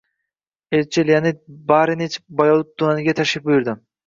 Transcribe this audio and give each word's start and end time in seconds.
Elchi 0.77 1.03
Leonid 1.09 1.43
Marinich 1.67 2.17
Boyovut 2.41 2.73
tumaniga 2.79 3.17
tashrif 3.23 3.47
buyurding 3.47 3.81